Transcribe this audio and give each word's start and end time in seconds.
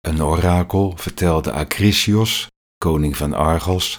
Een 0.00 0.22
orakel 0.22 0.96
vertelde 0.96 1.52
Acrisios, 1.52 2.46
koning 2.78 3.16
van 3.16 3.32
Argos, 3.32 3.98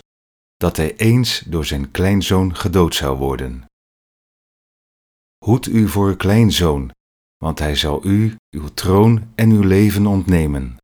dat 0.56 0.78
hij 0.78 0.96
eens 0.96 1.40
door 1.40 1.66
zijn 1.66 1.92
kleinzoon 1.92 2.56
gedood 2.56 2.96
zou 2.96 3.18
worden. 3.18 3.66
Hoed 5.46 5.66
u 5.66 5.88
voor 5.88 6.08
uw 6.08 6.16
kleinzoon, 6.16 6.92
want 7.38 7.60
hij 7.60 7.76
zal 7.76 8.06
u, 8.06 8.36
uw 8.50 8.68
troon 8.68 9.32
en 9.36 9.52
uw 9.52 9.64
leven 9.64 10.06
ontnemen. 10.06 10.78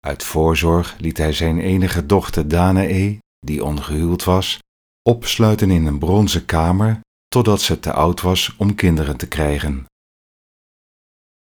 Uit 0.00 0.22
voorzorg 0.24 0.98
liet 0.98 1.18
hij 1.18 1.32
zijn 1.32 1.58
enige 1.58 2.06
dochter 2.06 2.48
Danae, 2.48 3.18
die 3.38 3.64
ongehuwd 3.64 4.24
was, 4.24 4.58
opsluiten 5.02 5.70
in 5.70 5.86
een 5.86 5.98
bronzen 5.98 6.44
kamer 6.44 7.00
totdat 7.28 7.60
ze 7.60 7.80
te 7.80 7.92
oud 7.92 8.20
was 8.20 8.54
om 8.56 8.74
kinderen 8.74 9.16
te 9.16 9.28
krijgen. 9.28 9.86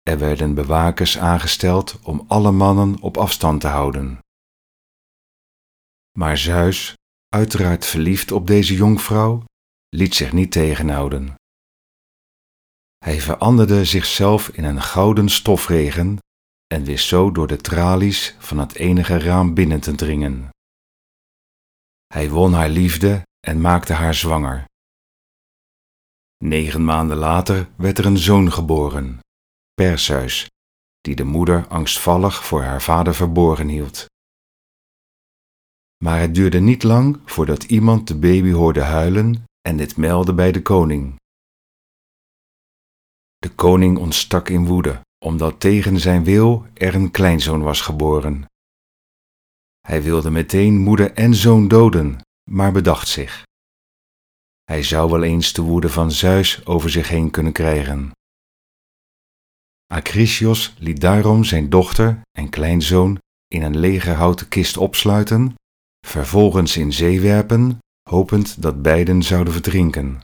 Er 0.09 0.19
werden 0.19 0.53
bewakers 0.53 1.17
aangesteld 1.17 1.99
om 2.03 2.25
alle 2.27 2.51
mannen 2.51 3.01
op 3.01 3.17
afstand 3.17 3.61
te 3.61 3.67
houden. 3.67 4.19
Maar 6.17 6.37
Zeus, 6.37 6.93
uiteraard 7.27 7.85
verliefd 7.85 8.31
op 8.31 8.47
deze 8.47 8.75
jonkvrouw, 8.75 9.43
liet 9.89 10.15
zich 10.15 10.33
niet 10.33 10.51
tegenhouden. 10.51 11.35
Hij 12.97 13.21
veranderde 13.21 13.85
zichzelf 13.85 14.49
in 14.49 14.63
een 14.63 14.81
gouden 14.81 15.29
stofregen 15.29 16.17
en 16.67 16.83
wist 16.83 17.07
zo 17.07 17.31
door 17.31 17.47
de 17.47 17.57
tralies 17.57 18.35
van 18.39 18.57
het 18.57 18.75
enige 18.75 19.19
raam 19.19 19.53
binnen 19.53 19.79
te 19.79 19.95
dringen. 19.95 20.49
Hij 22.07 22.29
won 22.29 22.53
haar 22.53 22.69
liefde 22.69 23.21
en 23.39 23.61
maakte 23.61 23.93
haar 23.93 24.13
zwanger. 24.13 24.65
Negen 26.37 26.83
maanden 26.85 27.17
later 27.17 27.69
werd 27.75 27.97
er 27.97 28.05
een 28.05 28.17
zoon 28.17 28.51
geboren, 28.51 29.19
Perseus, 29.81 30.49
die 31.01 31.15
de 31.15 31.23
moeder 31.23 31.67
angstvallig 31.67 32.45
voor 32.45 32.61
haar 32.63 32.81
vader 32.81 33.15
verborgen 33.15 33.67
hield. 33.67 34.05
Maar 36.03 36.19
het 36.19 36.35
duurde 36.35 36.59
niet 36.59 36.83
lang 36.83 37.19
voordat 37.25 37.63
iemand 37.63 38.07
de 38.07 38.15
baby 38.15 38.51
hoorde 38.51 38.81
huilen 38.81 39.43
en 39.61 39.77
dit 39.77 39.97
meldde 39.97 40.33
bij 40.33 40.51
de 40.51 40.61
koning. 40.61 41.15
De 43.37 43.49
koning 43.49 43.97
ontstak 43.97 44.49
in 44.49 44.65
woede, 44.65 45.01
omdat 45.25 45.59
tegen 45.59 45.99
zijn 45.99 46.23
wil 46.23 46.65
er 46.73 46.95
een 46.95 47.11
kleinzoon 47.11 47.61
was 47.61 47.81
geboren. 47.81 48.45
Hij 49.87 50.03
wilde 50.03 50.29
meteen 50.29 50.77
moeder 50.77 51.13
en 51.13 51.33
zoon 51.33 51.67
doden, 51.67 52.21
maar 52.51 52.71
bedacht 52.71 53.07
zich. 53.07 53.43
Hij 54.63 54.83
zou 54.83 55.11
wel 55.11 55.23
eens 55.23 55.53
de 55.53 55.61
woede 55.61 55.89
van 55.89 56.11
Zeus 56.11 56.65
over 56.65 56.89
zich 56.89 57.07
heen 57.07 57.31
kunnen 57.31 57.53
krijgen. 57.53 58.11
Acrisios 59.87 60.73
liet 60.77 61.01
daarom 61.01 61.43
zijn 61.43 61.69
dochter 61.69 62.21
en 62.31 62.49
kleinzoon 62.49 63.19
in 63.47 63.61
een 63.61 63.77
lege 63.77 64.11
houten 64.11 64.47
kist 64.47 64.77
opsluiten, 64.77 65.53
vervolgens 66.07 66.77
in 66.77 66.93
zee 66.93 67.21
werpen, 67.21 67.77
hopend 68.09 68.61
dat 68.61 68.81
beiden 68.81 69.23
zouden 69.23 69.53
verdrinken. 69.53 70.19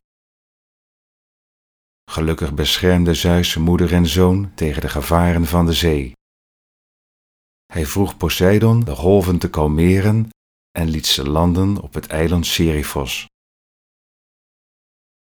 Gelukkig 2.12 2.54
beschermde 2.54 3.14
Zeus 3.14 3.56
moeder 3.56 3.94
en 3.94 4.08
zoon 4.08 4.52
tegen 4.56 4.82
de 4.82 4.90
gevaren 4.90 5.46
van 5.46 5.66
de 5.66 5.74
zee. 5.74 6.14
Hij 7.66 7.86
vroeg 7.86 8.18
Poseidon 8.18 8.80
de 8.80 8.96
golven 8.96 9.38
te 9.38 9.50
kalmeren 9.50 10.30
en 10.72 10.90
liet 10.90 11.08
ze 11.08 11.30
landen 11.30 11.78
op 11.78 11.94
het 11.94 12.08
eiland 12.08 12.46
Seriphos. 12.46 13.26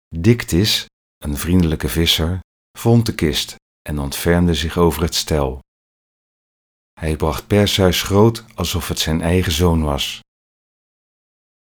Dictys, 0.08 0.86
een 1.18 1.36
vriendelijke 1.36 1.88
visser, 1.88 2.40
vond 2.78 3.06
de 3.06 3.14
kist 3.14 3.60
en 3.82 3.98
ontfermde 3.98 4.54
zich 4.54 4.76
over 4.76 5.02
het 5.02 5.14
stel. 5.14 5.60
Hij 6.92 7.16
bracht 7.16 7.46
Perseus 7.46 8.02
groot 8.02 8.44
alsof 8.54 8.88
het 8.88 8.98
zijn 8.98 9.20
eigen 9.20 9.52
zoon 9.52 9.82
was. 9.82 10.20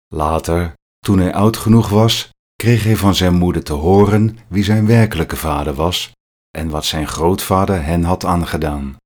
Later, 0.06 0.74
toen 0.98 1.18
hij 1.18 1.34
oud 1.34 1.56
genoeg 1.56 1.88
was, 1.88 2.30
kreeg 2.56 2.84
hij 2.84 2.96
van 2.96 3.14
zijn 3.14 3.34
moeder 3.34 3.64
te 3.64 3.72
horen 3.72 4.38
wie 4.48 4.64
zijn 4.64 4.86
werkelijke 4.86 5.36
vader 5.36 5.74
was 5.74 6.12
en 6.50 6.68
wat 6.68 6.84
zijn 6.84 7.08
grootvader 7.08 7.84
hen 7.84 8.04
had 8.04 8.24
aangedaan. 8.24 8.96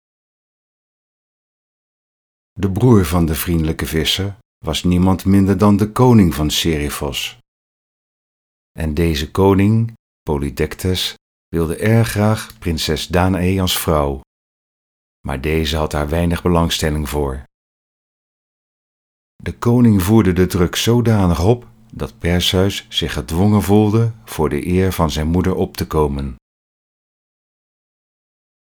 De 2.53 2.71
broer 2.71 3.05
van 3.05 3.27
de 3.27 3.35
vriendelijke 3.35 3.87
visser 3.87 4.37
was 4.65 4.83
niemand 4.83 5.25
minder 5.25 5.59
dan 5.59 5.77
de 5.77 5.93
koning 5.93 6.35
van 6.35 6.51
Seriphos. 6.51 7.39
En 8.79 8.95
deze 8.95 9.31
koning, 9.31 9.93
Polydectes, 10.23 11.15
wilde 11.49 11.77
erg 11.77 12.09
graag 12.09 12.59
prinses 12.59 13.07
Danae 13.07 13.61
als 13.61 13.79
vrouw, 13.79 14.21
maar 15.27 15.41
deze 15.41 15.77
had 15.77 15.91
daar 15.91 16.09
weinig 16.09 16.43
belangstelling 16.43 17.09
voor. 17.09 17.43
De 19.43 19.59
koning 19.59 20.03
voerde 20.03 20.33
de 20.33 20.47
druk 20.47 20.77
zodanig 20.77 21.45
op 21.45 21.67
dat 21.93 22.19
Perseus 22.19 22.87
zich 22.89 23.13
gedwongen 23.13 23.63
voelde 23.63 24.13
voor 24.25 24.49
de 24.49 24.67
eer 24.67 24.93
van 24.93 25.11
zijn 25.11 25.29
moeder 25.29 25.55
op 25.55 25.77
te 25.77 25.87
komen. 25.87 26.37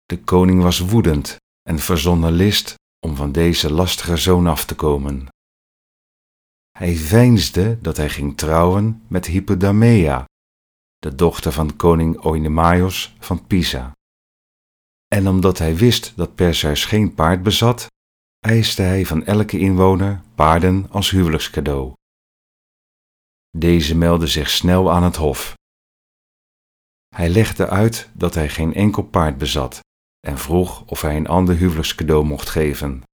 De 0.06 0.20
koning 0.24 0.62
was 0.62 0.80
woedend 0.80 1.36
en 1.70 1.80
verzon 1.80 2.24
een 2.24 2.34
list 2.34 2.76
om 3.06 3.16
van 3.16 3.32
deze 3.32 3.74
lastige 3.74 4.18
zoon 4.18 4.48
af 4.48 4.66
te 4.66 4.76
komen. 4.76 5.28
Hij 6.78 6.96
veinsde 6.96 7.82
dat 7.82 7.98
hij 7.98 8.10
ging 8.10 8.38
trouwen 8.38 9.04
met 9.08 9.26
Hippodamea, 9.26 10.26
de 11.02 11.16
dochter 11.16 11.52
van 11.52 11.76
koning 11.76 12.18
Oinemaios 12.18 13.16
van 13.20 13.48
Pisa. 13.48 13.92
En 15.08 15.28
omdat 15.28 15.58
hij 15.58 15.76
wist 15.76 16.14
dat 16.16 16.36
Perseus 16.36 16.86
geen 16.86 17.14
paard 17.14 17.44
bezat, 17.44 17.88
eiste 18.40 18.82
hij 18.82 19.06
van 19.06 19.26
elke 19.26 19.60
inwoner 19.60 20.22
paarden 20.36 20.90
als 20.92 21.10
huwelijkscadeau. 21.10 21.94
Deze 23.58 23.96
meldde 23.96 24.28
zich 24.28 24.50
snel 24.50 24.92
aan 24.92 25.04
het 25.04 25.16
hof. 25.16 25.54
Hij 27.16 27.30
legde 27.30 27.68
uit 27.68 28.10
dat 28.14 28.34
hij 28.34 28.50
geen 28.50 28.74
enkel 28.74 29.04
paard 29.04 29.38
bezat 29.38 29.80
en 30.20 30.38
vroeg 30.38 30.86
of 30.86 31.02
hij 31.02 31.16
een 31.16 31.28
ander 31.28 31.56
huwelijkscadeau 31.56 32.26
mocht 32.26 32.50
geven. 32.50 33.04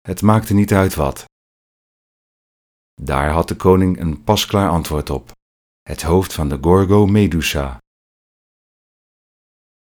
Het 0.00 0.22
maakte 0.22 0.54
niet 0.54 0.72
uit 0.72 0.94
wat. 0.94 1.24
Daar 3.00 3.30
had 3.30 3.48
de 3.48 3.56
koning 3.56 4.00
een 4.00 4.24
pasklaar 4.24 4.70
antwoord 4.70 5.10
op: 5.10 5.32
het 5.88 6.02
hoofd 6.02 6.32
van 6.32 6.48
de 6.48 6.58
Gorgo 6.60 7.06
Medusa. 7.06 7.78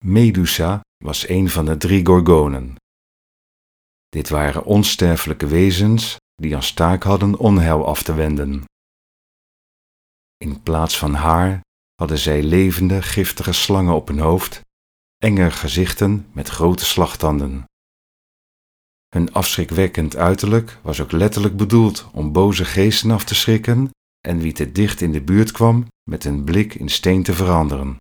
Medusa 0.06 0.82
was 0.98 1.28
een 1.28 1.50
van 1.50 1.66
de 1.66 1.78
drie 1.78 2.06
Gorgonen. 2.06 2.76
Dit 4.10 4.30
waren 4.30 4.64
onsterfelijke 4.64 5.48
wezens 5.48 6.16
die 6.36 6.56
als 6.56 6.74
taak 6.74 7.04
hadden 7.04 7.38
onheil 7.38 7.86
af 7.86 8.04
te 8.04 8.14
wenden. 8.14 8.64
In 10.38 10.64
plaats 10.64 10.98
van 10.98 11.14
haar 11.14 11.62
hadden 11.96 12.18
zij 12.18 12.44
levende, 12.44 13.02
giftige 13.02 13.54
slangen 13.54 13.94
op 13.94 14.08
hun 14.08 14.20
hoofd, 14.20 14.62
enge 15.18 15.52
gezichten 15.52 16.28
met 16.34 16.50
grote 16.50 16.86
slagtanden. 16.86 17.64
Hun 19.10 19.34
afschrikwekkend 19.34 20.16
uiterlijk 20.16 20.80
was 20.82 21.02
ook 21.02 21.12
letterlijk 21.12 21.58
bedoeld 21.58 22.10
om 22.12 22.32
boze 22.32 22.66
geesten 22.66 23.12
af 23.12 23.24
te 23.24 23.36
schrikken 23.36 23.92
en 24.28 24.38
wie 24.38 24.54
te 24.54 24.72
dicht 24.72 25.02
in 25.02 25.12
de 25.12 25.22
buurt 25.22 25.52
kwam 25.52 25.88
met 26.10 26.26
een 26.26 26.44
blik 26.44 26.74
in 26.74 26.90
steen 26.90 27.24
te 27.24 27.34
veranderen. 27.34 27.98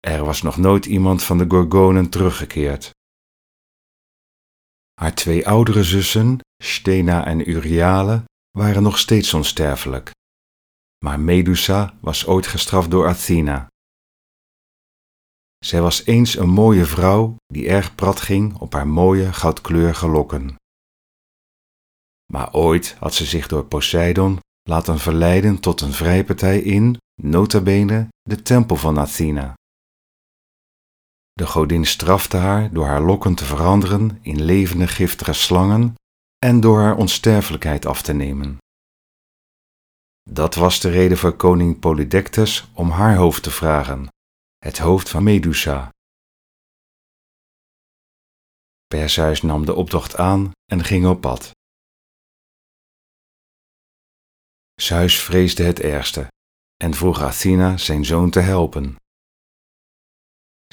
Er 0.00 0.24
was 0.24 0.42
nog 0.42 0.56
nooit 0.56 0.86
iemand 0.86 1.22
van 1.22 1.38
de 1.38 1.44
Gorgonen 1.48 2.10
teruggekeerd. 2.10 2.90
Haar 4.94 5.14
twee 5.14 5.48
oudere 5.48 5.84
zussen, 5.84 6.38
Stena 6.62 7.26
en 7.26 7.50
Uriale, 7.50 8.24
waren 8.58 8.82
nog 8.82 8.98
steeds 8.98 9.34
onsterfelijk. 9.34 10.10
Maar 11.04 11.20
Medusa 11.20 11.94
was 12.00 12.26
ooit 12.26 12.46
gestraft 12.46 12.90
door 12.90 13.06
Athena. 13.06 13.66
Zij 15.58 15.80
was 15.80 16.04
eens 16.04 16.36
een 16.36 16.48
mooie 16.48 16.84
vrouw 16.84 17.36
die 17.46 17.68
erg 17.68 17.94
prat 17.94 18.20
ging 18.20 18.58
op 18.58 18.72
haar 18.72 18.86
mooie 18.86 19.32
goudkleurige 19.32 20.08
lokken. 20.08 20.56
Maar 22.32 22.52
ooit 22.52 22.96
had 22.98 23.14
ze 23.14 23.24
zich 23.24 23.48
door 23.48 23.64
Poseidon 23.64 24.38
laten 24.62 24.98
verleiden 24.98 25.60
tot 25.60 25.80
een 25.80 25.92
vrijpartij 25.92 26.60
in, 26.60 26.96
nota 27.22 27.60
bene, 27.60 28.08
de 28.22 28.42
tempel 28.42 28.76
van 28.76 28.98
Athena. 28.98 29.54
De 31.32 31.46
godin 31.46 31.86
strafte 31.86 32.36
haar 32.36 32.72
door 32.72 32.86
haar 32.86 33.02
lokken 33.02 33.34
te 33.34 33.44
veranderen 33.44 34.18
in 34.22 34.42
levende 34.42 34.88
giftige 34.88 35.32
slangen 35.32 35.94
en 36.38 36.60
door 36.60 36.78
haar 36.78 36.96
onsterfelijkheid 36.96 37.86
af 37.86 38.02
te 38.02 38.12
nemen. 38.12 38.58
Dat 40.30 40.54
was 40.54 40.80
de 40.80 40.90
reden 40.90 41.18
voor 41.18 41.36
koning 41.36 41.78
Polydectes 41.78 42.70
om 42.74 42.90
haar 42.90 43.16
hoofd 43.16 43.42
te 43.42 43.50
vragen, 43.50 44.08
het 44.58 44.78
hoofd 44.78 45.08
van 45.08 45.22
Medusa. 45.22 45.90
Perseus 48.86 49.42
nam 49.42 49.66
de 49.66 49.74
optocht 49.74 50.16
aan 50.16 50.50
en 50.64 50.84
ging 50.84 51.06
op 51.06 51.20
pad. 51.20 51.56
Zeus 54.80 55.20
vreesde 55.20 55.62
het 55.62 55.80
ergste 55.80 56.26
en 56.76 56.94
vroeg 56.94 57.22
Athena 57.22 57.76
zijn 57.76 58.04
zoon 58.04 58.30
te 58.30 58.40
helpen. 58.40 58.96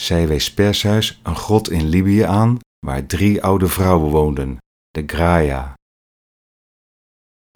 zij 0.01 0.27
wees 0.27 0.53
Perseus 0.53 1.19
een 1.23 1.35
grot 1.35 1.69
in 1.69 1.85
Libië 1.85 2.21
aan 2.21 2.57
waar 2.85 3.05
drie 3.05 3.43
oude 3.43 3.67
vrouwen 3.67 4.11
woonden, 4.11 4.57
de 4.89 5.03
Graia. 5.05 5.73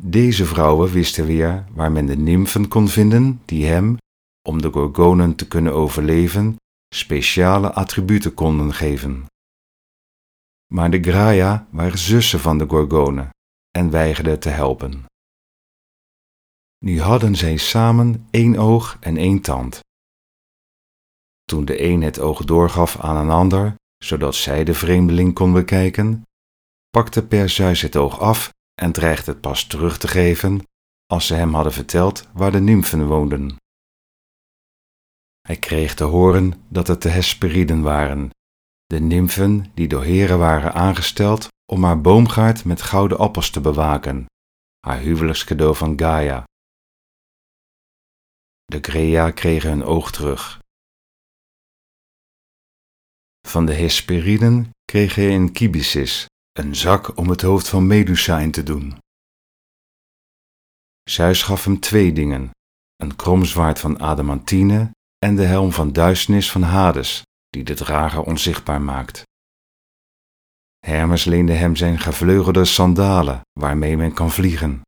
Deze 0.04 0.46
vrouwen 0.46 0.92
wisten 0.92 1.26
weer 1.26 1.66
waar 1.72 1.92
men 1.92 2.06
de 2.06 2.18
nymfen 2.18 2.68
kon 2.68 2.88
vinden 2.88 3.42
die 3.46 3.66
hem, 3.66 3.98
om 4.48 4.62
de 4.62 4.72
Gorgonen 4.72 5.36
te 5.36 5.48
kunnen 5.48 5.74
overleven, 5.74 6.56
speciale 6.96 7.74
attributen 7.74 8.34
konden 8.34 8.74
geven. 8.74 9.26
Maar 10.74 10.92
de 10.92 11.02
Graia 11.02 11.68
waren 11.72 11.98
zussen 11.98 12.40
van 12.40 12.58
de 12.58 12.66
Gorgonen 12.68 13.30
en 13.72 13.92
weigerden 13.92 14.40
te 14.40 14.50
helpen. 14.50 15.08
Nu 16.86 17.02
hadden 17.02 17.36
zij 17.36 17.58
samen 17.58 18.28
één 18.32 18.58
oog 18.58 18.98
en 19.00 19.18
één 19.18 19.42
tand. 19.42 19.80
Toen 21.44 21.66
de 21.66 21.82
een 21.82 22.02
het 22.02 22.20
oog 22.20 22.46
doorgaf 22.46 23.00
aan 23.00 23.18
een 23.18 23.30
ander, 23.30 23.76
zodat 24.04 24.36
zij 24.36 24.64
de 24.64 24.74
vreemdeling 24.74 25.34
kon 25.34 25.54
bekijken, 25.54 26.24
pakte 26.90 27.28
Perseus 27.28 27.82
het 27.82 27.96
oog 27.96 28.20
af 28.20 28.50
en 28.82 28.92
dreigde 28.92 29.32
het 29.32 29.42
pas 29.42 29.68
terug 29.68 29.98
te 29.98 30.08
geven 30.08 30.62
als 31.06 31.28
ze 31.28 31.34
hem 31.34 31.54
hadden 31.54 31.74
verteld 31.74 32.28
waar 32.34 32.52
de 32.52 32.60
nymfen 32.60 33.08
woonden. 33.08 33.56
Hij 35.42 35.58
kreeg 35.58 35.96
te 35.96 36.04
horen 36.04 36.54
dat 36.68 36.88
het 36.88 37.02
de 37.02 37.10
Hesperiden 37.10 37.82
waren, 37.82 38.30
de 38.86 39.00
nymfen 39.00 39.72
die 39.74 39.88
door 39.88 40.04
heren 40.04 40.40
waren 40.40 40.74
aangesteld 40.74 41.48
om 41.72 41.84
haar 41.84 42.02
boomgaard 42.02 42.66
met 42.66 42.82
gouden 42.82 43.18
appels 43.18 43.50
te 43.50 43.62
bewaken, 43.62 44.26
haar 44.80 44.98
huwelijkscadeau 44.98 45.76
van 45.76 46.00
Gaia. 46.00 46.44
De 48.70 48.80
Grea 48.82 49.32
kregen 49.32 49.70
hun 49.70 49.84
oog 49.84 50.12
terug. 50.12 50.60
Van 53.48 53.66
de 53.66 53.74
Hesperiden 53.74 54.70
kreeg 54.86 55.16
hij 55.16 55.36
een 55.36 55.52
kibisis, 55.52 56.26
een 56.52 56.76
zak 56.76 57.18
om 57.18 57.30
het 57.30 57.42
hoofd 57.42 57.68
van 57.70 57.88
Medusa 57.88 58.40
in 58.40 58.52
te 58.52 58.64
doen. 58.64 58.98
Zeus 61.04 61.44
gaf 61.44 61.64
hem 61.64 61.80
twee 61.80 62.14
dingen, 62.14 62.52
een 62.96 63.16
kromzwaard 63.16 63.80
van 63.80 64.00
adamantine 64.00 64.92
en 65.18 65.36
de 65.36 65.46
helm 65.46 65.72
van 65.72 65.94
duisternis 65.94 66.52
van 66.52 66.62
Hades, 66.62 67.22
die 67.50 67.64
de 67.64 67.74
drager 67.74 68.22
onzichtbaar 68.22 68.82
maakt. 68.82 69.24
Hermes 70.80 71.24
leende 71.24 71.54
hem 71.54 71.76
zijn 71.76 72.00
gevleugelde 72.00 72.66
sandalen, 72.66 73.42
waarmee 73.60 73.98
men 73.98 74.14
kan 74.14 74.32
vliegen. 74.32 74.82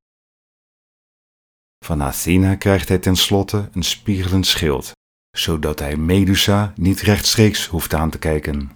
Van 1.86 2.02
Athena 2.04 2.56
krijgt 2.56 2.88
hij 2.88 3.00
tenslotte 3.00 3.70
een 3.74 3.84
spiegelend 3.84 4.46
schild, 4.46 4.92
zodat 5.38 5.80
hij 5.80 5.98
Medusa 5.98 6.74
niet 6.76 7.02
rechtstreeks 7.02 7.66
hoeft 7.66 7.94
aan 7.94 8.10
te 8.10 8.20
kijken. 8.20 8.72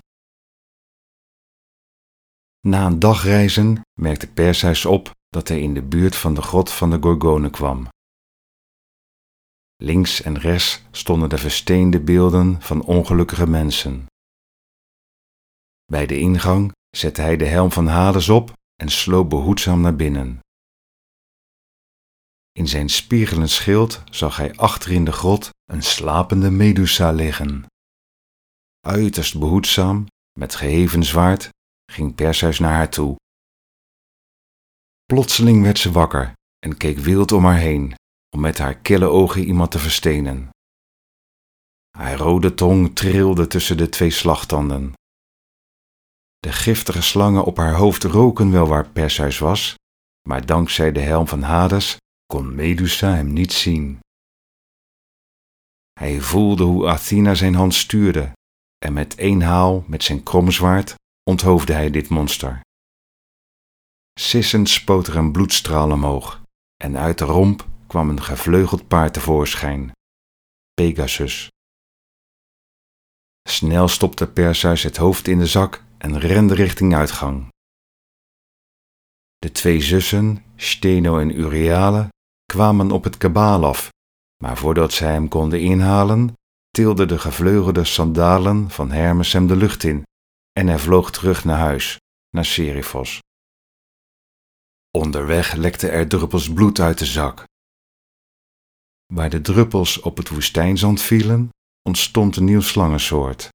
Na 2.67 2.85
een 2.85 2.99
dag 2.99 3.23
reizen 3.23 3.81
merkte 3.99 4.27
Perseus 4.27 4.85
op 4.85 5.11
dat 5.29 5.47
hij 5.47 5.61
in 5.61 5.73
de 5.73 5.81
buurt 5.81 6.15
van 6.15 6.33
de 6.33 6.41
grot 6.41 6.71
van 6.71 6.89
de 6.89 6.97
Gorgonen 7.01 7.51
kwam. 7.51 7.87
Links 9.75 10.21
en 10.21 10.39
rechts 10.39 10.81
stonden 10.91 11.29
de 11.29 11.37
versteende 11.37 12.01
beelden 12.01 12.61
van 12.61 12.83
ongelukkige 12.83 13.47
mensen. 13.47 14.05
Bij 15.85 16.05
de 16.05 16.19
ingang 16.19 16.71
zette 16.89 17.21
hij 17.21 17.37
de 17.37 17.45
helm 17.45 17.71
van 17.71 17.87
Hades 17.87 18.29
op 18.29 18.53
en 18.75 18.89
sloop 18.89 19.29
behoedzaam 19.29 19.81
naar 19.81 19.95
binnen. 19.95 20.39
In 22.57 22.67
zijn 22.67 22.89
spiegelend 22.89 23.49
schild 23.49 24.03
zag 24.09 24.37
hij 24.37 24.55
achter 24.55 24.91
in 24.91 25.05
de 25.05 25.11
grot 25.11 25.49
een 25.65 25.83
slapende 25.83 26.51
Medusa 26.51 27.11
liggen. 27.11 27.65
Uiterst 28.87 29.39
behoedzaam, 29.39 30.05
met 30.39 30.55
geheven 30.55 31.03
zwaard, 31.03 31.49
ging 31.91 32.15
Perseus 32.15 32.59
naar 32.59 32.73
haar 32.73 32.89
toe. 32.89 33.15
Plotseling 35.05 35.63
werd 35.63 35.79
ze 35.79 35.91
wakker 35.91 36.33
en 36.59 36.77
keek 36.77 36.97
wild 36.97 37.31
om 37.31 37.45
haar 37.45 37.57
heen, 37.57 37.95
om 38.35 38.39
met 38.39 38.57
haar 38.57 38.77
kille 38.77 39.05
ogen 39.05 39.43
iemand 39.43 39.71
te 39.71 39.79
verstenen. 39.79 40.49
Haar 41.97 42.17
rode 42.17 42.53
tong 42.53 42.95
trilde 42.95 43.47
tussen 43.47 43.77
de 43.77 43.89
twee 43.89 44.11
slagtanden. 44.11 44.93
De 46.39 46.51
giftige 46.51 47.01
slangen 47.01 47.43
op 47.43 47.57
haar 47.57 47.73
hoofd 47.73 48.03
roken 48.03 48.51
wel 48.51 48.67
waar 48.67 48.89
Perseus 48.89 49.37
was, 49.39 49.75
maar 50.29 50.45
dankzij 50.45 50.91
de 50.91 50.99
helm 51.01 51.27
van 51.27 51.41
Hades 51.41 51.97
kon 52.25 52.55
Medusa 52.55 53.15
hem 53.15 53.33
niet 53.33 53.53
zien. 53.53 53.99
Hij 55.99 56.21
voelde 56.21 56.63
hoe 56.63 56.87
Athena 56.87 57.35
zijn 57.35 57.55
hand 57.55 57.73
stuurde 57.73 58.31
en 58.85 58.93
met 58.93 59.15
één 59.15 59.41
haal 59.41 59.83
met 59.87 60.03
zijn 60.03 60.23
kromzwaard 60.23 60.95
onthoofde 61.29 61.73
hij 61.73 61.89
dit 61.89 62.09
monster. 62.09 62.59
Sissend 64.19 64.69
spoot 64.69 65.07
er 65.07 65.15
een 65.15 65.31
bloedstraal 65.31 65.91
omhoog 65.91 66.41
en 66.83 66.97
uit 66.97 67.17
de 67.17 67.25
romp 67.25 67.67
kwam 67.87 68.09
een 68.09 68.21
gevleugeld 68.21 68.87
paard 68.87 69.13
tevoorschijn, 69.13 69.91
Pegasus. 70.73 71.47
Snel 73.49 73.87
stopte 73.87 74.27
Perseus 74.27 74.83
het 74.83 74.97
hoofd 74.97 75.27
in 75.27 75.39
de 75.39 75.45
zak 75.45 75.83
en 75.97 76.19
rende 76.19 76.53
richting 76.53 76.95
uitgang. 76.95 77.47
De 79.37 79.51
twee 79.51 79.81
zussen, 79.81 80.43
Steno 80.55 81.19
en 81.19 81.39
Uriale, 81.39 82.09
kwamen 82.45 82.91
op 82.91 83.03
het 83.03 83.17
kabaal 83.17 83.65
af, 83.65 83.89
maar 84.43 84.57
voordat 84.57 84.93
zij 84.93 85.11
hem 85.11 85.27
konden 85.27 85.61
inhalen, 85.61 86.33
tilden 86.69 87.07
de 87.07 87.19
gevleugelde 87.19 87.83
sandalen 87.83 88.69
van 88.69 88.91
Hermes 88.91 89.33
hem 89.33 89.47
de 89.47 89.55
lucht 89.55 89.83
in 89.83 90.03
en 90.51 90.67
hij 90.67 90.79
vloog 90.79 91.11
terug 91.11 91.45
naar 91.45 91.59
huis, 91.59 91.97
naar 92.29 92.45
Seriphos. 92.45 93.19
Onderweg 94.91 95.53
lekte 95.53 95.89
er 95.89 96.07
druppels 96.07 96.53
bloed 96.53 96.79
uit 96.79 96.97
de 96.97 97.05
zak. 97.05 97.43
Waar 99.13 99.29
de 99.29 99.41
druppels 99.41 99.99
op 99.99 100.17
het 100.17 100.29
woestijnzand 100.29 101.01
vielen, 101.01 101.49
ontstond 101.81 102.35
een 102.35 102.45
nieuw 102.45 102.61
slangensoort. 102.61 103.49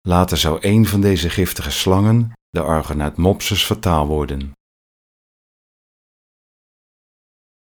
Later 0.00 0.36
zou 0.36 0.58
een 0.60 0.86
van 0.86 1.00
deze 1.00 1.30
giftige 1.30 1.70
slangen, 1.70 2.32
de 2.48 2.60
Argonaut 2.60 3.16
Mopsus, 3.16 3.64
fataal 3.64 4.06
worden. 4.06 4.52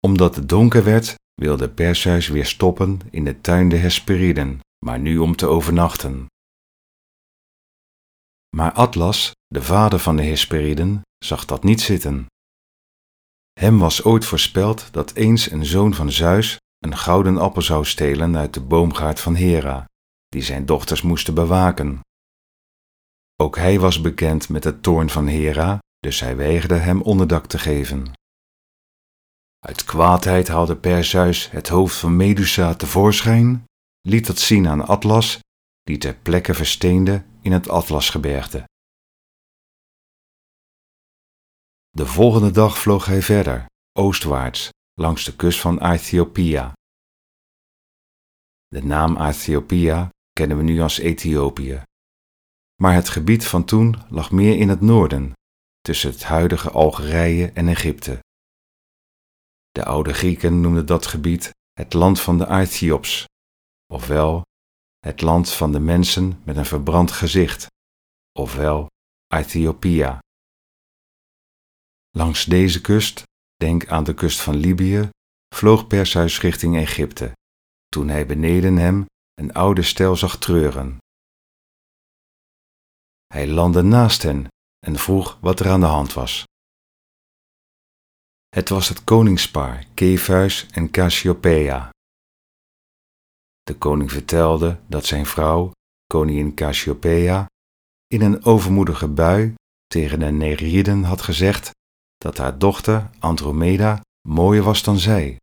Omdat 0.01 0.37
het 0.37 0.49
donker 0.49 0.85
werd, 0.85 1.15
wilde 1.35 1.71
Perseus 1.71 2.29
weer 2.29 2.47
stoppen 2.47 3.01
in 3.11 3.25
de 3.25 3.41
tuin 3.41 3.69
der 3.69 3.81
Hesperiden, 3.81 4.61
maar 4.85 4.99
nu 4.99 5.19
om 5.19 5.37
te 5.37 5.47
overnachten. 5.47 6.27
Maar 8.57 8.73
Atlas, 8.73 9.33
de 9.47 9.63
vader 9.63 9.99
van 9.99 10.17
de 10.17 10.23
Hesperiden, 10.23 11.03
zag 11.25 11.45
dat 11.45 11.65
niet 11.65 11.81
zitten. 11.81 12.27
Hem 13.53 13.79
was 13.79 14.05
ooit 14.05 14.25
voorspeld 14.25 14.93
dat 14.93 15.15
eens 15.15 15.51
een 15.51 15.67
zoon 15.67 15.95
van 15.95 16.13
Zeus 16.13 16.57
een 16.79 16.97
gouden 16.97 17.39
appel 17.39 17.63
zou 17.63 17.85
stelen 17.85 18.37
uit 18.37 18.55
de 18.55 18.61
boomgaard 18.61 19.21
van 19.21 19.35
Hera, 19.35 19.85
die 20.29 20.43
zijn 20.43 20.67
dochters 20.67 21.03
moesten 21.03 21.35
bewaken. 21.35 22.01
Ook 23.37 23.57
hij 23.57 23.81
was 23.81 24.01
bekend 24.01 24.49
met 24.49 24.65
het 24.65 24.83
toorn 24.83 25.11
van 25.11 25.27
Hera, 25.27 25.79
dus 25.99 26.21
hij 26.21 26.37
weigerde 26.37 26.75
hem 26.75 27.03
onderdak 27.03 27.47
te 27.47 27.59
geven. 27.59 28.13
Uit 29.59 29.85
kwaadheid 29.85 30.49
haalde 30.49 30.77
Perseus 30.77 31.51
het 31.51 31.69
hoofd 31.69 31.97
van 31.97 32.17
Medusa 32.17 32.75
tevoorschijn, 32.75 33.65
liet 34.01 34.27
dat 34.27 34.39
zien 34.39 34.69
aan 34.69 34.87
Atlas, 34.87 35.39
die 35.83 35.99
ter 35.99 36.15
plekke 36.15 36.55
versteende 36.55 37.25
in 37.41 37.53
het 37.53 37.69
Atlasgebergte. 37.69 38.65
De 41.91 42.07
volgende 42.07 42.51
dag 42.51 42.79
vloog 42.79 43.07
hij 43.07 43.23
verder, 43.23 43.67
oostwaarts, 43.93 44.69
langs 44.95 45.25
de 45.25 45.37
kust 45.37 45.61
van 45.61 45.81
Aethiopia. 45.81 46.73
De 48.67 48.85
naam 48.85 49.17
Aethiopia 49.17 50.09
kennen 50.33 50.57
we 50.57 50.63
nu 50.63 50.81
als 50.81 50.99
Ethiopië. 50.99 51.83
Maar 52.83 52.95
het 52.95 53.09
gebied 53.09 53.47
van 53.47 53.65
toen 53.65 53.97
lag 54.09 54.31
meer 54.31 54.57
in 54.57 54.69
het 54.69 54.81
noorden, 54.81 55.33
tussen 55.81 56.11
het 56.11 56.25
huidige 56.25 56.71
Algerije 56.71 57.51
en 57.53 57.69
Egypte. 57.69 58.19
De 59.79 59.85
oude 59.85 60.15
Grieken 60.15 60.61
noemden 60.61 60.87
dat 60.87 61.07
gebied 61.07 61.51
het 61.73 61.93
land 61.93 62.21
van 62.21 62.39
de 62.39 62.47
Aethiops, 62.47 63.25
ofwel 63.93 64.43
het 64.99 65.21
land 65.21 65.51
van 65.51 65.73
de 65.73 65.81
mensen 65.81 66.43
met 66.45 66.57
een 66.57 66.65
verbrand 66.65 67.11
gezicht, 67.11 67.67
ofwel 68.39 68.87
Aethiopia. 69.27 70.19
Langs 72.11 72.45
deze 72.45 72.81
kust, 72.81 73.23
denk 73.55 73.89
aan 73.89 74.05
de 74.05 74.15
kust 74.15 74.41
van 74.41 74.57
Libië, 74.57 75.09
vloog 75.55 75.87
Perseus 75.87 76.41
richting 76.41 76.77
Egypte, 76.77 77.33
toen 77.89 78.09
hij 78.09 78.27
beneden 78.27 78.77
hem 78.77 79.07
een 79.35 79.53
oude 79.53 79.83
stel 79.83 80.17
zag 80.17 80.39
treuren. 80.39 80.99
Hij 83.27 83.49
landde 83.49 83.83
naast 83.83 84.23
hen 84.23 84.47
en 84.87 84.97
vroeg 84.97 85.39
wat 85.41 85.61
er 85.61 85.69
aan 85.69 85.81
de 85.81 85.87
hand 85.87 86.13
was. 86.13 86.45
Het 88.49 88.69
was 88.69 88.89
het 88.89 89.05
koningspaar 89.05 89.87
Kepheus 89.95 90.67
en 90.71 90.91
Cassiopeia. 90.91 91.91
De 93.63 93.75
koning 93.75 94.13
vertelde 94.13 94.81
dat 94.87 95.05
zijn 95.05 95.27
vrouw, 95.27 95.71
koningin 96.07 96.55
Cassiopeia, 96.55 97.47
in 98.07 98.21
een 98.21 98.45
overmoedige 98.45 99.09
bui 99.09 99.55
tegen 99.87 100.19
de 100.19 100.27
Nereiden 100.27 101.03
had 101.03 101.23
gezegd 101.23 101.71
dat 102.17 102.37
haar 102.37 102.59
dochter 102.59 103.11
Andromeda 103.19 104.01
mooier 104.29 104.63
was 104.63 104.83
dan 104.83 104.99
zij. 104.99 105.37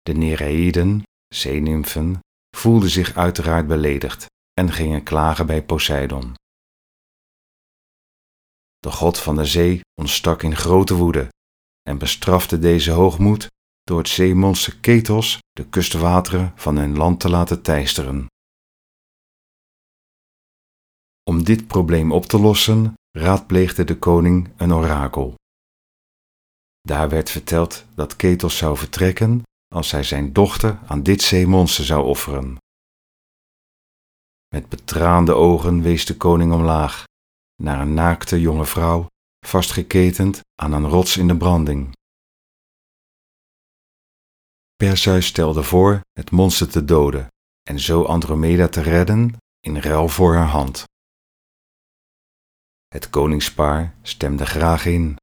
De 0.00 0.12
Nereiden, 0.12 1.02
zeenimfen, 1.34 2.18
voelden 2.56 2.90
zich 2.90 3.16
uiteraard 3.16 3.66
beledigd 3.66 4.26
en 4.52 4.72
gingen 4.72 5.02
klagen 5.02 5.46
bij 5.46 5.64
Poseidon. 5.64 6.34
De 8.84 8.92
god 8.92 9.18
van 9.18 9.36
de 9.36 9.44
zee 9.44 9.80
ontstak 10.00 10.42
in 10.42 10.56
grote 10.56 10.94
woede 10.94 11.28
en 11.82 11.98
bestrafte 11.98 12.58
deze 12.58 12.90
hoogmoed 12.90 13.46
door 13.82 13.98
het 13.98 14.08
zeemonster 14.08 14.76
Ketos 14.76 15.38
de 15.52 15.68
kustwateren 15.68 16.52
van 16.56 16.76
hun 16.76 16.96
land 16.96 17.20
te 17.20 17.28
laten 17.28 17.62
teisteren. 17.62 18.26
Om 21.30 21.44
dit 21.44 21.66
probleem 21.66 22.12
op 22.12 22.24
te 22.24 22.40
lossen, 22.40 22.94
raadpleegde 23.10 23.84
de 23.84 23.98
koning 23.98 24.52
een 24.56 24.72
orakel. 24.72 25.34
Daar 26.80 27.08
werd 27.08 27.30
verteld 27.30 27.84
dat 27.94 28.16
Ketos 28.16 28.56
zou 28.56 28.76
vertrekken 28.76 29.42
als 29.74 29.90
hij 29.90 30.02
zijn 30.02 30.32
dochter 30.32 30.78
aan 30.86 31.02
dit 31.02 31.22
zeemonster 31.22 31.84
zou 31.84 32.04
offeren. 32.04 32.56
Met 34.54 34.68
betraande 34.68 35.32
ogen 35.32 35.82
wees 35.82 36.06
de 36.06 36.16
koning 36.16 36.52
omlaag, 36.52 37.04
naar 37.62 37.80
een 37.80 37.94
naakte 37.94 38.40
jonge 38.40 38.66
vrouw, 38.66 39.06
vastgeketend 39.46 40.40
aan 40.54 40.72
een 40.72 40.88
rots 40.88 41.16
in 41.16 41.28
de 41.28 41.36
branding. 41.36 41.92
Perseus 44.76 45.26
stelde 45.26 45.62
voor 45.62 46.00
het 46.12 46.30
monster 46.30 46.68
te 46.68 46.84
doden 46.84 47.28
en 47.62 47.80
zo 47.80 48.04
Andromeda 48.04 48.68
te 48.68 48.80
redden 48.80 49.36
in 49.60 49.78
ruil 49.78 50.08
voor 50.08 50.34
haar 50.34 50.48
hand. 50.48 50.84
Het 52.88 53.10
koningspaar 53.10 53.94
stemde 54.02 54.46
graag 54.46 54.86
in. 54.86 55.16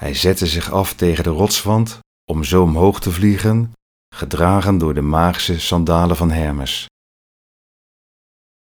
Hij 0.00 0.14
zette 0.14 0.46
zich 0.46 0.70
af 0.70 0.94
tegen 0.94 1.24
de 1.24 1.30
rotswand 1.30 1.98
om 2.24 2.44
zo 2.44 2.62
omhoog 2.62 3.00
te 3.00 3.12
vliegen, 3.12 3.72
gedragen 4.14 4.78
door 4.78 4.94
de 4.94 5.00
magische 5.00 5.60
sandalen 5.60 6.16
van 6.16 6.30
Hermes. 6.30 6.86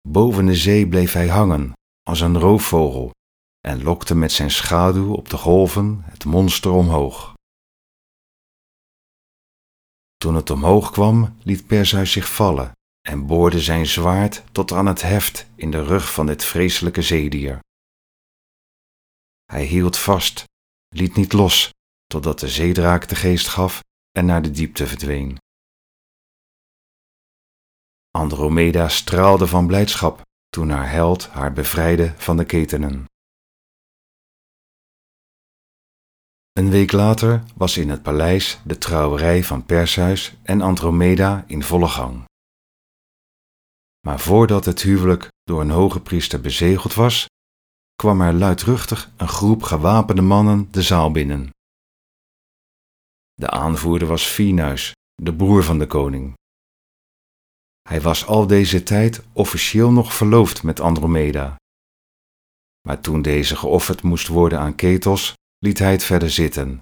Boven 0.07 0.45
de 0.45 0.55
zee 0.55 0.87
bleef 0.87 1.13
hij 1.13 1.27
hangen 1.27 1.73
als 2.03 2.21
een 2.21 2.39
roofvogel 2.39 3.11
en 3.59 3.83
lokte 3.83 4.15
met 4.15 4.31
zijn 4.31 4.51
schaduw 4.51 5.13
op 5.13 5.29
de 5.29 5.37
golven 5.37 6.01
het 6.03 6.25
monster 6.25 6.71
omhoog. 6.71 7.33
Toen 10.17 10.35
het 10.35 10.49
omhoog 10.49 10.91
kwam, 10.91 11.37
liet 11.43 11.67
Perseus 11.67 12.11
zich 12.11 12.33
vallen 12.33 12.71
en 13.01 13.25
boorde 13.25 13.59
zijn 13.59 13.85
zwaard 13.85 14.43
tot 14.51 14.71
aan 14.71 14.85
het 14.85 15.01
heft 15.01 15.47
in 15.55 15.71
de 15.71 15.83
rug 15.83 16.13
van 16.13 16.25
dit 16.25 16.43
vreselijke 16.43 17.01
zeedier. 17.01 17.59
Hij 19.45 19.65
hield 19.65 19.97
vast, 19.97 20.43
liet 20.95 21.15
niet 21.15 21.33
los, 21.33 21.69
totdat 22.05 22.39
de 22.39 22.47
zeedraak 22.47 23.07
de 23.07 23.15
geest 23.15 23.47
gaf 23.47 23.79
en 24.11 24.25
naar 24.25 24.41
de 24.41 24.51
diepte 24.51 24.87
verdween. 24.87 25.37
Andromeda 28.21 28.87
straalde 28.87 29.47
van 29.47 29.67
blijdschap 29.67 30.21
toen 30.49 30.69
haar 30.69 30.91
held 30.91 31.27
haar 31.27 31.53
bevrijdde 31.53 32.13
van 32.17 32.37
de 32.37 32.45
ketenen. 32.45 33.05
Een 36.51 36.69
week 36.69 36.91
later 36.91 37.43
was 37.55 37.77
in 37.77 37.89
het 37.89 38.01
paleis 38.01 38.59
de 38.63 38.77
trouwerij 38.77 39.43
van 39.43 39.65
Perseus 39.65 40.33
en 40.43 40.61
Andromeda 40.61 41.43
in 41.47 41.63
volle 41.63 41.87
gang. 41.87 42.23
Maar 44.07 44.19
voordat 44.19 44.65
het 44.65 44.81
huwelijk 44.81 45.27
door 45.43 45.61
een 45.61 45.69
hoge 45.69 45.99
priester 45.99 46.41
bezegeld 46.41 46.93
was, 46.93 47.25
kwam 47.95 48.21
er 48.21 48.33
luidruchtig 48.33 49.11
een 49.17 49.27
groep 49.27 49.63
gewapende 49.63 50.21
mannen 50.21 50.67
de 50.71 50.81
zaal 50.81 51.11
binnen. 51.11 51.49
De 53.33 53.49
aanvoerder 53.49 54.07
was 54.07 54.25
Phinus, 54.25 54.91
de 55.15 55.35
broer 55.35 55.63
van 55.63 55.79
de 55.79 55.87
koning. 55.87 56.39
Hij 57.91 58.01
was 58.01 58.25
al 58.25 58.47
deze 58.47 58.83
tijd 58.83 59.23
officieel 59.33 59.91
nog 59.91 60.13
verloofd 60.13 60.63
met 60.63 60.79
Andromeda. 60.79 61.55
Maar 62.87 63.01
toen 63.01 63.21
deze 63.21 63.55
geofferd 63.55 64.01
moest 64.01 64.27
worden 64.27 64.59
aan 64.59 64.75
Ketos, 64.75 65.33
liet 65.57 65.79
hij 65.79 65.91
het 65.91 66.03
verder 66.03 66.29
zitten. 66.29 66.79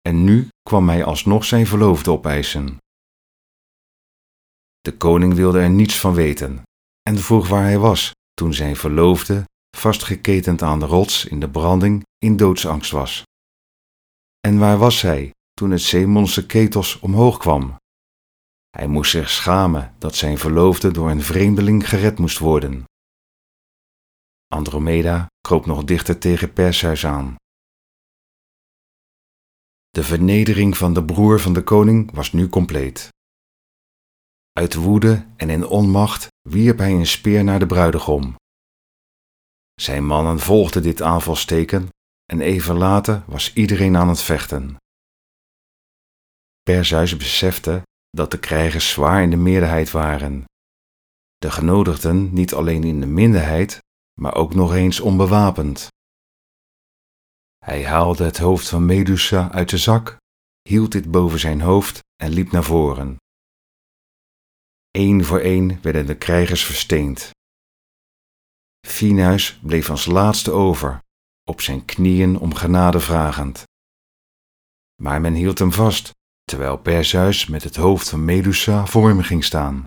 En 0.00 0.24
nu 0.24 0.48
kwam 0.62 0.88
hij 0.88 1.04
alsnog 1.04 1.44
zijn 1.44 1.66
verloofde 1.66 2.10
opeisen. 2.10 2.76
De 4.80 4.96
koning 4.96 5.34
wilde 5.34 5.60
er 5.60 5.70
niets 5.70 6.00
van 6.00 6.14
weten 6.14 6.62
en 7.02 7.18
vroeg 7.18 7.48
waar 7.48 7.62
hij 7.62 7.78
was 7.78 8.12
toen 8.34 8.54
zijn 8.54 8.76
verloofde, 8.76 9.44
vastgeketend 9.76 10.62
aan 10.62 10.80
de 10.80 10.86
rots 10.86 11.24
in 11.24 11.40
de 11.40 11.50
branding, 11.50 12.02
in 12.18 12.36
doodsangst 12.36 12.90
was. 12.90 13.22
En 14.40 14.58
waar 14.58 14.78
was 14.78 15.02
hij 15.02 15.30
toen 15.52 15.70
het 15.70 15.82
zeemonster 15.82 16.46
Ketos 16.46 16.98
omhoog 17.00 17.38
kwam? 17.38 17.76
Hij 18.74 18.86
moest 18.86 19.10
zich 19.10 19.30
schamen 19.30 19.94
dat 19.98 20.14
zijn 20.14 20.38
verloofde 20.38 20.90
door 20.90 21.10
een 21.10 21.22
vreemdeling 21.22 21.88
gered 21.88 22.18
moest 22.18 22.38
worden. 22.38 22.84
Andromeda 24.48 25.26
kroop 25.40 25.66
nog 25.66 25.84
dichter 25.84 26.18
tegen 26.18 26.52
Perseus 26.52 27.06
aan. 27.06 27.34
De 29.90 30.02
vernedering 30.02 30.76
van 30.76 30.94
de 30.94 31.04
broer 31.04 31.40
van 31.40 31.52
de 31.52 31.62
koning 31.62 32.12
was 32.12 32.32
nu 32.32 32.48
compleet. 32.48 33.08
Uit 34.52 34.74
woede 34.74 35.26
en 35.36 35.50
in 35.50 35.66
onmacht 35.66 36.28
wierp 36.48 36.78
hij 36.78 36.92
een 36.92 37.06
speer 37.06 37.44
naar 37.44 37.58
de 37.58 37.66
bruidegom. 37.66 38.34
Zijn 39.74 40.06
mannen 40.06 40.38
volgden 40.38 40.82
dit 40.82 41.02
aanvalsteken 41.02 41.88
en 42.24 42.40
even 42.40 42.76
later 42.76 43.24
was 43.26 43.52
iedereen 43.52 43.96
aan 43.96 44.08
het 44.08 44.22
vechten. 44.22 44.76
Perseus 46.62 47.16
besefte 47.16 47.82
dat 48.14 48.30
de 48.30 48.38
krijgers 48.38 48.90
zwaar 48.90 49.22
in 49.22 49.30
de 49.30 49.36
meerderheid 49.36 49.90
waren. 49.90 50.44
De 51.36 51.50
genodigden 51.50 52.32
niet 52.32 52.54
alleen 52.54 52.84
in 52.84 53.00
de 53.00 53.06
minderheid, 53.06 53.78
maar 54.20 54.34
ook 54.34 54.54
nog 54.54 54.74
eens 54.74 55.00
onbewapend. 55.00 55.88
Hij 57.58 57.86
haalde 57.86 58.24
het 58.24 58.38
hoofd 58.38 58.68
van 58.68 58.86
Medusa 58.86 59.50
uit 59.50 59.70
de 59.70 59.78
zak, 59.78 60.16
hield 60.68 60.92
dit 60.92 61.10
boven 61.10 61.38
zijn 61.38 61.60
hoofd 61.60 61.98
en 62.16 62.30
liep 62.30 62.50
naar 62.50 62.64
voren. 62.64 63.16
Eén 64.90 65.24
voor 65.24 65.40
één 65.40 65.82
werden 65.82 66.06
de 66.06 66.16
krijgers 66.16 66.64
versteend. 66.64 67.30
Phinus 68.86 69.58
bleef 69.62 69.90
als 69.90 70.04
laatste 70.06 70.50
over, 70.50 70.98
op 71.42 71.60
zijn 71.60 71.84
knieën 71.84 72.38
om 72.38 72.54
genade 72.54 73.00
vragend. 73.00 73.62
Maar 75.02 75.20
men 75.20 75.34
hield 75.34 75.58
hem 75.58 75.72
vast, 75.72 76.10
terwijl 76.44 76.76
Perseus 76.76 77.46
met 77.46 77.62
het 77.62 77.76
hoofd 77.76 78.08
van 78.08 78.24
Medusa 78.24 78.86
voor 78.86 79.08
hem 79.08 79.20
ging 79.20 79.44
staan. 79.44 79.86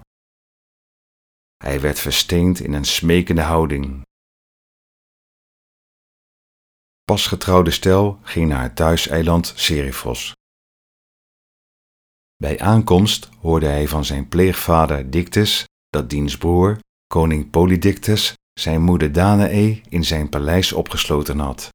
Hij 1.57 1.81
werd 1.81 1.99
versteend 1.99 2.59
in 2.59 2.73
een 2.73 2.85
smekende 2.85 3.41
houding. 3.41 4.01
Pasgetrouwde 7.03 7.71
stel 7.71 8.19
ging 8.21 8.49
naar 8.49 8.61
het 8.61 8.75
thuiseiland 8.75 9.53
Seriphos. 9.55 10.33
Bij 12.35 12.59
aankomst 12.59 13.29
hoorde 13.39 13.65
hij 13.65 13.87
van 13.87 14.05
zijn 14.05 14.27
pleegvader 14.27 15.11
Dictys 15.11 15.63
dat 15.89 16.09
diens 16.09 16.37
broer, 16.37 16.79
koning 17.07 17.49
Polydictus, 17.49 18.33
zijn 18.59 18.81
moeder 18.81 19.11
Danae 19.11 19.81
in 19.89 20.03
zijn 20.03 20.29
paleis 20.29 20.73
opgesloten 20.73 21.39
had. 21.39 21.69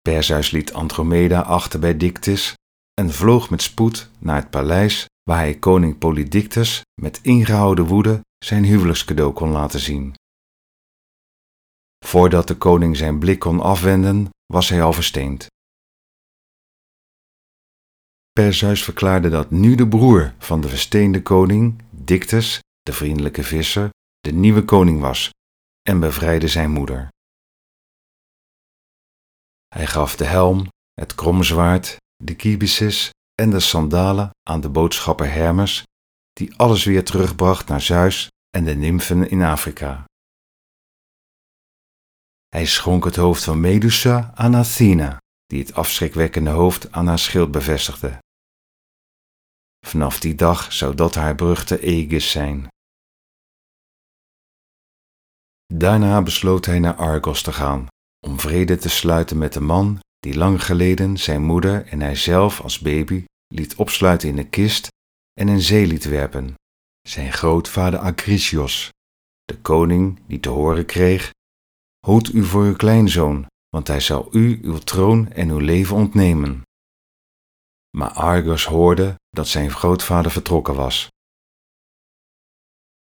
Perseus 0.00 0.50
liet 0.50 0.72
Andromeda 0.72 1.40
achter 1.40 1.80
bij 1.80 1.96
Dictys 1.96 2.54
en 2.94 3.10
vloog 3.10 3.50
met 3.50 3.62
spoed 3.62 4.10
naar 4.18 4.36
het 4.36 4.50
paleis 4.50 5.06
waar 5.22 5.38
hij 5.38 5.58
koning 5.58 5.98
Polydictus 5.98 6.82
met 7.00 7.20
ingehouden 7.22 7.84
woede 7.86 8.20
zijn 8.44 8.64
huwelijkscadeau 8.64 9.32
kon 9.32 9.50
laten 9.50 9.80
zien. 9.80 10.14
Voordat 12.06 12.48
de 12.48 12.56
koning 12.56 12.96
zijn 12.96 13.18
blik 13.18 13.38
kon 13.38 13.60
afwenden, 13.60 14.28
was 14.46 14.68
hij 14.68 14.82
al 14.82 14.92
versteend. 14.92 15.46
Perseus 18.32 18.84
verklaarde 18.84 19.28
dat 19.28 19.50
nu 19.50 19.74
de 19.74 19.88
broer 19.88 20.34
van 20.38 20.60
de 20.60 20.68
versteende 20.68 21.22
koning, 21.22 21.82
Dictys, 21.90 22.60
de 22.82 22.92
vriendelijke 22.92 23.42
visser, 23.42 23.90
de 24.20 24.32
nieuwe 24.32 24.64
koning 24.64 25.00
was 25.00 25.30
en 25.82 26.00
bevrijdde 26.00 26.48
zijn 26.48 26.70
moeder. 26.70 27.08
Hij 29.68 29.86
gaf 29.86 30.16
de 30.16 30.24
helm, 30.24 30.66
het 30.92 31.14
kromzwaard, 31.14 31.96
de 32.24 32.34
kibisis 32.34 33.10
en 33.34 33.50
de 33.50 33.60
sandalen 33.60 34.30
aan 34.42 34.60
de 34.60 34.68
boodschapper 34.68 35.32
Hermes, 35.32 35.82
die 36.32 36.56
alles 36.56 36.84
weer 36.84 37.04
terugbracht 37.04 37.68
naar 37.68 37.80
Zeus 37.80 38.28
en 38.50 38.64
de 38.64 38.74
nymfen 38.74 39.30
in 39.30 39.42
Afrika. 39.42 40.04
Hij 42.48 42.66
schonk 42.66 43.04
het 43.04 43.16
hoofd 43.16 43.44
van 43.44 43.60
Medusa 43.60 44.32
aan 44.34 44.56
Athena, 44.56 45.18
die 45.46 45.62
het 45.62 45.74
afschrikwekkende 45.74 46.50
hoofd 46.50 46.92
aan 46.92 47.06
haar 47.06 47.18
schild 47.18 47.50
bevestigde. 47.50 48.18
Vanaf 49.86 50.20
die 50.20 50.34
dag 50.34 50.72
zou 50.72 50.94
dat 50.94 51.14
haar 51.14 51.34
beruchte 51.34 51.80
Aegis 51.80 52.30
zijn. 52.30 52.68
Daarna 55.66 56.22
besloot 56.22 56.66
hij 56.66 56.78
naar 56.78 56.94
Argos 56.94 57.42
te 57.42 57.52
gaan, 57.52 57.86
om 58.26 58.40
vrede 58.40 58.76
te 58.76 58.88
sluiten 58.88 59.38
met 59.38 59.52
de 59.52 59.60
man 59.60 60.00
die 60.24 60.34
lang 60.34 60.64
geleden 60.64 61.18
zijn 61.18 61.42
moeder 61.42 61.86
en 61.86 62.00
hij 62.00 62.14
zelf 62.16 62.60
als 62.60 62.78
baby 62.78 63.24
liet 63.54 63.74
opsluiten 63.74 64.28
in 64.28 64.38
een 64.38 64.50
kist 64.50 64.88
en 65.32 65.48
in 65.48 65.60
zee 65.60 65.86
liet 65.86 66.04
werpen, 66.04 66.54
zijn 67.08 67.32
grootvader 67.32 67.98
Acrisios, 67.98 68.90
de 69.44 69.58
koning 69.60 70.20
die 70.26 70.40
te 70.40 70.48
horen 70.48 70.86
kreeg, 70.86 71.30
hoed 72.06 72.32
u 72.32 72.44
voor 72.44 72.62
uw 72.62 72.76
kleinzoon, 72.76 73.46
want 73.68 73.88
hij 73.88 74.00
zal 74.00 74.28
u 74.32 74.58
uw 74.62 74.78
troon 74.78 75.32
en 75.32 75.50
uw 75.50 75.58
leven 75.58 75.96
ontnemen. 75.96 76.62
Maar 77.96 78.10
Argos 78.10 78.64
hoorde 78.64 79.14
dat 79.30 79.48
zijn 79.48 79.70
grootvader 79.70 80.30
vertrokken 80.30 80.74
was. 80.74 81.08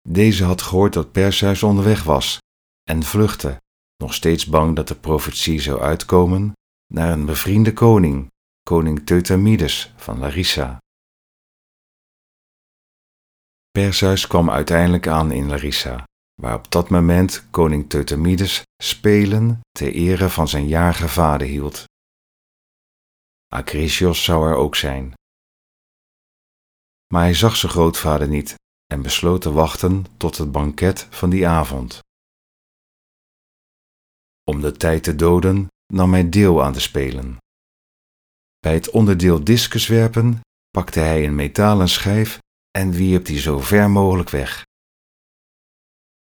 Deze 0.09 0.45
had 0.45 0.63
gehoord 0.63 0.93
dat 0.93 1.13
Perseus 1.13 1.63
onderweg 1.63 2.03
was 2.03 2.39
en 2.83 3.03
vluchtte, 3.03 3.61
nog 3.97 4.15
steeds 4.15 4.47
bang 4.47 4.77
dat 4.77 4.89
de 4.89 4.95
profetie 4.97 5.61
zou 5.61 5.81
uitkomen, 5.81 6.53
naar 6.87 7.13
een 7.13 7.27
bevriende 7.27 7.73
koning, 7.73 8.31
koning 8.63 9.07
Teutamides 9.07 9.93
van 9.97 10.19
Larissa. 10.19 10.79
Perseus 13.71 14.27
kwam 14.27 14.51
uiteindelijk 14.51 15.07
aan 15.07 15.33
in 15.33 15.49
Larissa, 15.49 16.05
waar 16.43 16.55
op 16.55 16.71
dat 16.71 16.89
moment 16.89 17.51
koning 17.51 17.91
Teutamides 17.91 18.63
spelen 18.83 19.61
ter 19.71 19.93
ere 19.93 20.31
van 20.31 20.49
zijn 20.49 20.67
jarige 20.67 21.09
vader 21.09 21.47
hield. 21.47 21.85
Acrisios 23.49 24.25
zou 24.25 24.49
er 24.49 24.55
ook 24.55 24.77
zijn. 24.77 25.13
Maar 27.13 27.23
hij 27.23 27.35
zag 27.35 27.57
zijn 27.57 27.73
grootvader 27.73 28.29
niet 28.29 28.55
en 28.87 29.03
besloot 29.03 29.43
te 29.43 29.53
wachten 29.53 30.05
tot 30.17 30.37
het 30.39 30.53
banket 30.53 31.07
van 31.11 31.31
die 31.31 31.49
avond. 31.49 31.99
Om 34.45 34.61
de 34.61 34.73
tijd 34.73 35.03
te 35.03 35.17
doden 35.17 35.69
nam 35.93 36.13
hij 36.13 36.29
deel 36.29 36.63
aan 36.63 36.73
de 36.73 36.81
spelen. 36.81 37.37
Bij 38.59 38.75
het 38.75 38.91
onderdeel 38.91 39.45
discuswerpen 39.45 40.41
pakte 40.71 41.01
hij 41.01 41.25
een 41.25 41.35
metalen 41.35 41.89
schijf 41.89 42.39
en 42.71 42.91
wierp 42.91 43.25
die 43.25 43.39
zo 43.39 43.61
ver 43.61 43.91
mogelijk 43.91 44.31
weg. 44.31 44.65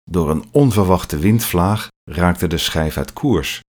Door 0.03 0.29
een 0.29 0.49
onverwachte 0.51 1.17
windvlaag 1.17 1.87
raakte 2.03 2.47
de 2.47 2.57
schijf 2.57 2.97
uit 2.97 3.13
koers, 3.13 3.59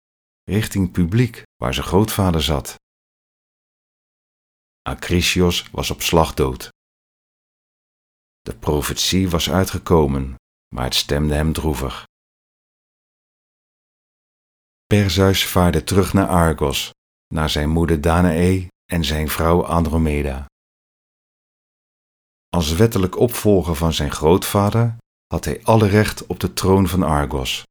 richting 0.43 0.91
publiek 0.91 1.43
waar 1.57 1.75
zijn 1.75 1.87
grootvader 1.87 2.43
zat. 2.43 2.75
Acrisios 4.83 5.69
was 5.71 5.91
op 5.91 6.03
slag 6.03 6.35
dood. 6.35 6.69
De 8.41 8.57
profetie 8.57 9.29
was 9.29 9.51
uitgekomen, 9.51 10.35
maar 10.75 10.85
het 10.85 10.95
stemde 10.95 11.35
hem 11.35 11.53
droevig. 11.53 12.05
Perseus 14.91 15.47
vaarde 15.47 15.85
terug 15.85 16.13
naar 16.13 16.27
Argos, 16.27 16.91
naar 17.35 17.51
zijn 17.51 17.69
moeder 17.69 18.01
Danae 18.01 18.67
en 18.93 19.05
zijn 19.05 19.29
vrouw 19.29 19.65
Andromeda. 19.65 20.47
Als 22.49 22.73
wettelijk 22.73 23.19
opvolger 23.19 23.75
van 23.75 23.93
zijn 23.93 24.11
grootvader 24.11 24.97
had 25.27 25.45
hij 25.45 25.65
alle 25.65 25.89
recht 25.89 26.27
op 26.27 26.41
de 26.41 26.53
troon 26.53 26.89
van 26.89 27.03
Argos. 27.03 27.63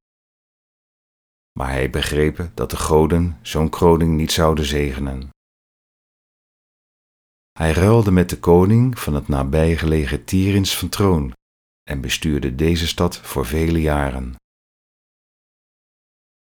Maar 1.60 1.70
hij 1.70 1.90
begreep 1.90 2.50
dat 2.54 2.70
de 2.70 2.78
goden 2.78 3.40
zo'n 3.42 3.70
kroning 3.70 4.16
niet 4.16 4.32
zouden 4.32 4.66
zegenen. 4.66 5.30
Hij 7.52 7.72
ruilde 7.72 8.12
met 8.12 8.30
de 8.30 8.40
koning 8.40 9.00
van 9.00 9.14
het 9.14 9.28
nabijgelegen 9.28 10.26
Tyrins 10.26 10.78
van 10.78 10.90
troon 10.90 11.34
en 11.84 12.02
bestuurde 12.02 12.56
deze 12.56 12.88
stad 12.88 13.18
voor 13.18 13.46
vele 13.46 13.82
jaren. 13.82 14.36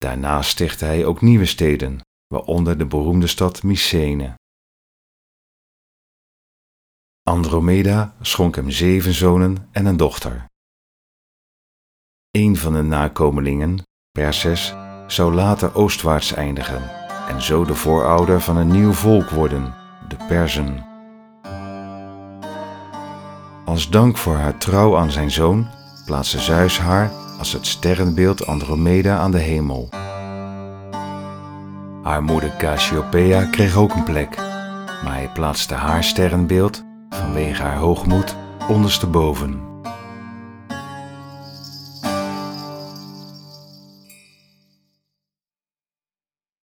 Daarna 0.04 0.42
stichtte 0.42 0.84
hij 0.84 1.04
ook 1.04 1.20
nieuwe 1.20 1.46
steden, 1.46 2.00
waaronder 2.26 2.78
de 2.78 2.86
beroemde 2.86 3.26
stad 3.26 3.62
Mycene. 3.62 4.34
Andromeda 7.22 8.14
schonk 8.20 8.56
hem 8.56 8.70
zeven 8.70 9.12
zonen 9.12 9.68
en 9.72 9.86
een 9.86 9.96
dochter. 9.96 10.44
Een 12.30 12.56
van 12.56 12.72
de 12.72 12.82
nakomelingen, 12.82 13.82
Perses, 14.10 14.74
zou 15.06 15.34
later 15.34 15.74
oostwaarts 15.74 16.32
eindigen 16.32 16.90
en 17.28 17.42
zo 17.42 17.64
de 17.64 17.74
voorouder 17.74 18.40
van 18.40 18.56
een 18.56 18.70
nieuw 18.70 18.92
volk 18.92 19.30
worden, 19.30 19.74
de 20.08 20.16
Persen. 20.28 20.86
Als 23.64 23.90
dank 23.90 24.16
voor 24.16 24.36
haar 24.36 24.58
trouw 24.58 24.96
aan 24.96 25.10
zijn 25.10 25.30
zoon 25.30 25.68
plaatste 26.04 26.38
Zeus 26.38 26.78
haar 26.78 27.19
als 27.40 27.52
het 27.52 27.66
sterrenbeeld 27.66 28.46
Andromeda 28.46 29.16
aan 29.18 29.30
de 29.30 29.38
hemel. 29.38 29.88
Haar 32.02 32.22
moeder 32.22 32.52
Cassiopeia 32.58 33.44
kreeg 33.44 33.76
ook 33.76 33.94
een 33.94 34.04
plek, 34.04 34.36
maar 35.04 35.14
hij 35.14 35.30
plaatste 35.34 35.74
haar 35.74 36.04
sterrenbeeld 36.04 36.84
vanwege 37.08 37.62
haar 37.62 37.78
hoogmoed 37.78 38.36
ondersteboven. 38.68 39.69